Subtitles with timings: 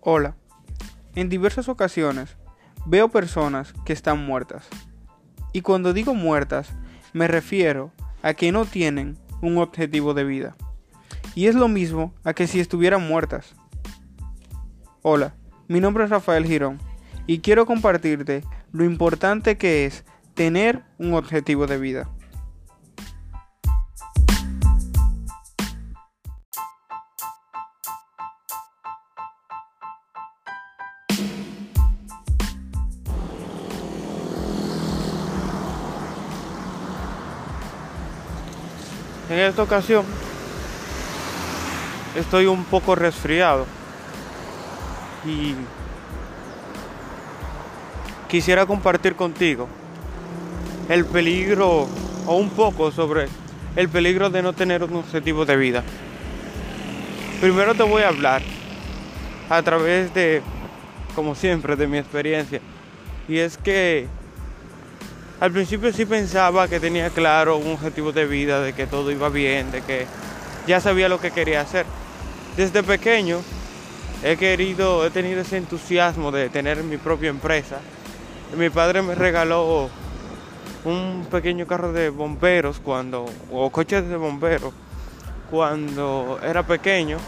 [0.00, 0.36] Hola.
[1.16, 2.36] En diversas ocasiones
[2.86, 4.68] veo personas que están muertas.
[5.52, 6.70] Y cuando digo muertas,
[7.12, 7.90] me refiero
[8.22, 10.56] a que no tienen un objetivo de vida.
[11.34, 13.56] Y es lo mismo a que si estuvieran muertas.
[15.02, 15.34] Hola,
[15.66, 16.78] mi nombre es Rafael Girón
[17.26, 20.04] y quiero compartirte lo importante que es
[20.34, 22.08] tener un objetivo de vida.
[39.30, 40.06] En esta ocasión
[42.16, 43.66] estoy un poco resfriado
[45.26, 45.54] y
[48.28, 49.68] quisiera compartir contigo
[50.88, 51.86] el peligro
[52.26, 53.28] o un poco sobre
[53.76, 55.84] el peligro de no tener un objetivo de vida.
[57.40, 58.40] Primero te voy a hablar
[59.50, 60.42] a través de,
[61.14, 62.60] como siempre, de mi experiencia.
[63.28, 64.08] Y es que
[65.40, 69.28] al principio sí pensaba que tenía claro un objetivo de vida, de que todo iba
[69.28, 70.06] bien, de que
[70.66, 71.86] ya sabía lo que quería hacer.
[72.56, 73.40] Desde pequeño
[74.24, 77.78] he querido, he tenido ese entusiasmo de tener mi propia empresa.
[78.56, 79.88] Mi padre me regaló
[80.84, 84.72] un pequeño carro de bomberos cuando, o coches de bomberos,
[85.52, 87.18] cuando era pequeño.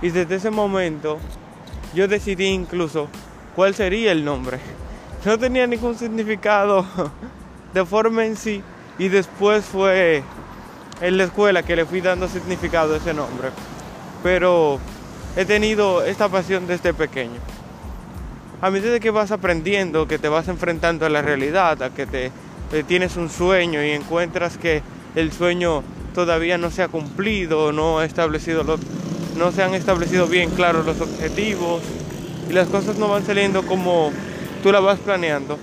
[0.00, 1.18] Y desde ese momento
[1.92, 3.08] yo decidí incluso
[3.56, 4.60] cuál sería el nombre
[5.24, 6.84] no tenía ningún significado
[7.74, 8.62] de forma en sí
[8.98, 10.22] y después fue
[11.00, 13.50] en la escuela que le fui dando significado a ese nombre.
[14.22, 14.78] Pero
[15.36, 17.40] he tenido esta pasión desde pequeño.
[18.60, 22.30] A medida que vas aprendiendo, que te vas enfrentando a la realidad, a que te,
[22.86, 24.82] tienes un sueño y encuentras que
[25.16, 25.82] el sueño
[26.14, 28.64] todavía no se ha cumplido, no, ha establecido
[29.36, 31.82] no se han establecido bien claros los objetivos
[32.48, 34.12] y las cosas no van saliendo como
[34.62, 35.58] tú la vas planeando,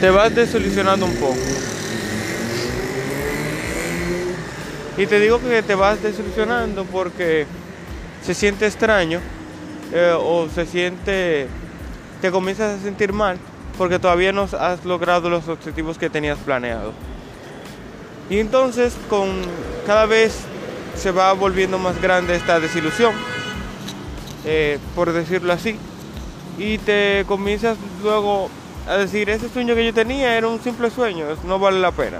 [0.00, 1.36] te vas desilusionando un poco.
[4.96, 7.46] Y te digo que te vas desilusionando porque
[8.22, 9.20] se siente extraño
[9.92, 11.48] eh, o se siente,
[12.22, 13.38] te comienzas a sentir mal
[13.76, 16.94] porque todavía no has logrado los objetivos que tenías planeado.
[18.30, 19.42] Y entonces con
[19.86, 20.34] cada vez
[20.96, 23.12] se va volviendo más grande esta desilusión,
[24.46, 25.78] eh, por decirlo así
[26.58, 28.48] y te comienzas luego
[28.88, 32.18] a decir, ese sueño que yo tenía era un simple sueño, no vale la pena.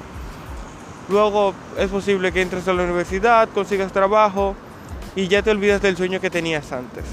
[1.08, 4.56] Luego es posible que entres a la universidad, consigas trabajo
[5.14, 7.04] y ya te olvidas del sueño que tenías antes.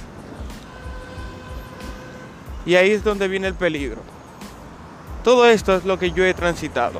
[2.65, 4.01] Y ahí es donde viene el peligro.
[5.23, 6.99] Todo esto es lo que yo he transitado.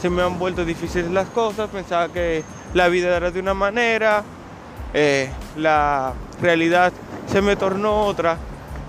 [0.00, 2.44] Se me han vuelto difíciles las cosas, pensaba que
[2.74, 4.22] la vida era de una manera,
[4.92, 6.92] eh, la realidad
[7.26, 8.36] se me tornó otra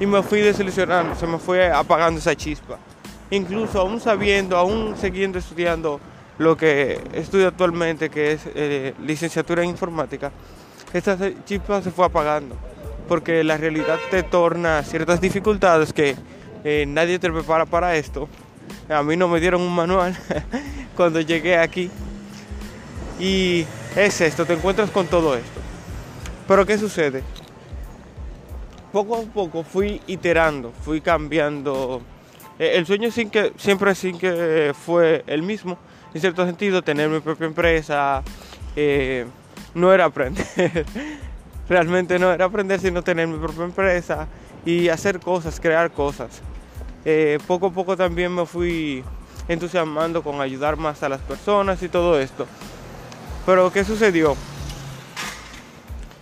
[0.02, 2.80] y me fui desilusionando, se me fue apagando esa chispa.
[3.30, 6.02] Incluso aún sabiendo, aún siguiendo estudiando
[6.40, 10.32] lo que estudio actualmente, que es eh, licenciatura en informática,
[10.92, 12.56] esta chispa se fue apagando,
[13.08, 16.16] porque la realidad te torna ciertas dificultades que
[16.64, 18.28] eh, nadie te prepara para esto.
[18.90, 20.18] A mí no me dieron un manual
[20.98, 21.92] cuando llegué aquí.
[23.20, 25.62] Y es esto, te encuentras con todo esto.
[26.48, 27.22] Pero ¿qué sucede?
[28.92, 32.02] Poco a poco fui iterando, fui cambiando.
[32.60, 35.78] Eh, el sueño sin que, siempre sin que fue el mismo,
[36.14, 38.24] en cierto sentido, tener mi propia empresa,
[38.76, 39.26] eh,
[39.74, 40.46] no era aprender,
[41.70, 44.28] realmente no era aprender, sino tener mi propia empresa
[44.66, 46.42] y hacer cosas, crear cosas.
[47.06, 49.04] Eh, poco a poco también me fui
[49.48, 52.46] entusiasmando con ayudar más a las personas y todo esto.
[53.46, 54.36] Pero ¿qué sucedió?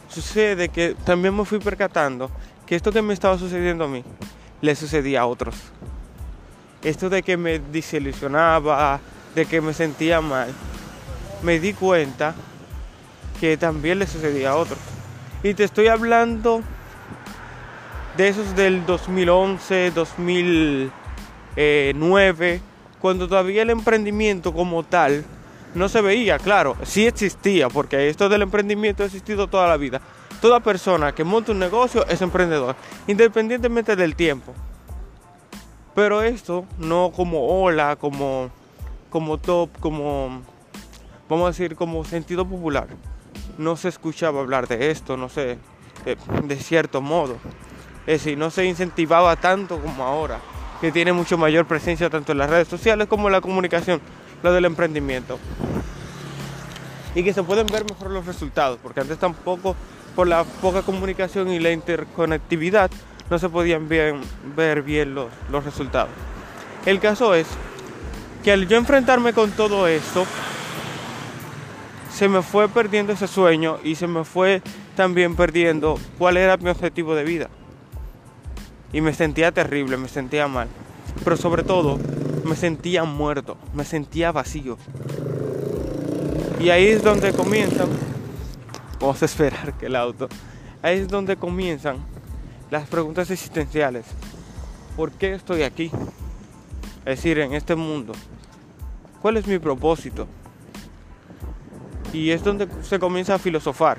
[0.08, 2.32] Sucede que también me fui percatando
[2.70, 4.04] que esto que me estaba sucediendo a mí
[4.62, 5.56] le sucedía a otros.
[6.84, 9.00] Esto de que me desilusionaba,
[9.34, 10.54] de que me sentía mal,
[11.42, 12.36] me di cuenta
[13.40, 14.78] que también le sucedía a otros.
[15.42, 16.62] Y te estoy hablando
[18.16, 22.62] de esos del 2011, 2009,
[23.02, 25.26] cuando todavía el emprendimiento como tal
[25.74, 30.02] no se veía, claro, sí existía, porque esto del emprendimiento ha existido toda la vida,
[30.42, 32.76] Toda persona que monta un negocio es emprendedor,
[33.08, 34.54] independientemente del tiempo.
[35.94, 38.50] Pero esto no como ola, como,
[39.10, 40.42] como top, como,
[41.28, 42.88] vamos a decir, como sentido popular.
[43.58, 45.58] No se escuchaba hablar de esto, no sé,
[46.06, 47.36] de, de cierto modo.
[48.08, 50.40] Es decir, no se incentivaba tanto como ahora,
[50.80, 54.00] que tiene mucho mayor presencia tanto en las redes sociales como en la comunicación,
[54.42, 55.38] lo del emprendimiento.
[57.14, 59.76] Y que se pueden ver mejor los resultados, porque antes tampoco
[60.20, 62.92] por la poca comunicación y la interconectividad
[63.30, 66.10] no se podían ver bien los, los resultados.
[66.86, 67.48] El caso es
[68.44, 70.26] que al yo enfrentarme con todo esto,
[72.14, 74.62] se me fue perdiendo ese sueño y se me fue
[74.98, 77.50] también perdiendo cuál era mi objetivo de vida.
[78.92, 80.68] Y me sentía terrible, me sentía mal.
[81.24, 81.98] Pero sobre todo,
[82.44, 84.78] me sentía muerto, me sentía vacío.
[86.60, 87.88] Y ahí es donde comienzan,
[89.00, 90.28] vamos a esperar que el auto,
[90.82, 91.98] ahí es donde comienzan
[92.70, 94.06] las preguntas existenciales.
[94.96, 95.92] ¿Por qué estoy aquí?
[97.06, 98.14] Es decir, en este mundo.
[99.22, 100.28] ¿Cuál es mi propósito?
[102.14, 103.98] Y es donde se comienza a filosofar.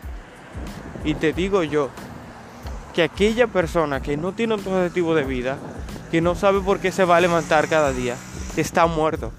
[1.05, 1.89] Y te digo yo
[2.95, 5.59] que aquella persona que no tiene un objetivo de vida,
[6.11, 8.17] que no sabe por qué se va a levantar cada día,
[8.57, 9.33] está muerto.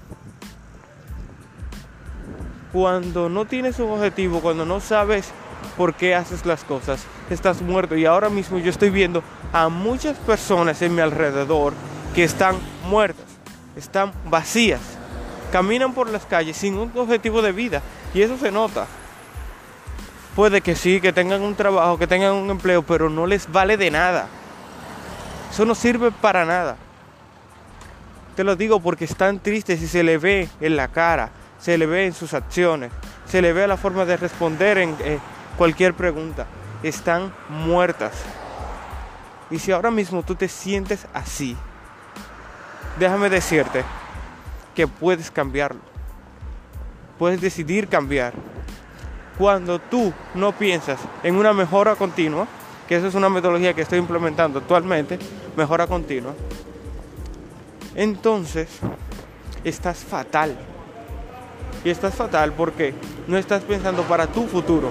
[2.72, 5.32] Cuando no tienes un objetivo, cuando no sabes
[5.76, 7.96] por qué haces las cosas, estás muerto.
[7.96, 9.22] Y ahora mismo yo estoy viendo
[9.52, 11.74] a muchas personas en mi alrededor
[12.14, 12.56] que están
[12.88, 13.26] muertas,
[13.76, 14.80] están vacías,
[15.50, 17.82] caminan por las calles sin un objetivo de vida.
[18.14, 18.86] Y eso se nota.
[20.34, 23.76] Puede que sí, que tengan un trabajo, que tengan un empleo, pero no les vale
[23.76, 24.28] de nada.
[25.50, 26.76] Eso no sirve para nada.
[28.34, 31.28] Te lo digo porque están tristes y se le ve en la cara,
[31.60, 32.90] se le ve en sus acciones,
[33.26, 35.18] se le ve la forma de responder en eh,
[35.56, 36.46] cualquier pregunta.
[36.82, 38.12] Están muertas.
[39.50, 41.56] Y si ahora mismo tú te sientes así,
[42.98, 43.84] déjame decirte
[44.74, 45.80] que puedes cambiarlo.
[47.18, 48.32] Puedes decidir cambiar.
[49.38, 52.46] Cuando tú no piensas en una mejora continua,
[52.88, 55.18] que esa es una metodología que estoy implementando actualmente,
[55.56, 56.34] mejora continua,
[57.94, 58.68] entonces
[59.64, 60.56] estás fatal.
[61.84, 62.94] Y estás fatal porque
[63.26, 64.90] no estás pensando para tu futuro,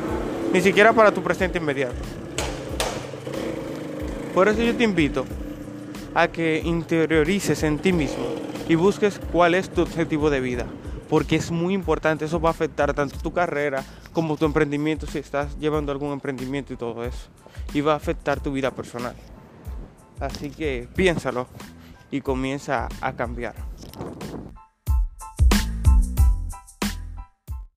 [0.53, 1.95] ni siquiera para tu presente inmediato.
[4.33, 5.25] Por eso yo te invito
[6.13, 8.25] a que interiorices en ti mismo
[8.67, 10.65] y busques cuál es tu objetivo de vida,
[11.09, 13.83] porque es muy importante, eso va a afectar tanto tu carrera
[14.13, 17.29] como tu emprendimiento si estás llevando algún emprendimiento y todo eso,
[17.73, 19.15] y va a afectar tu vida personal.
[20.19, 21.47] Así que piénsalo
[22.11, 23.55] y comienza a cambiar.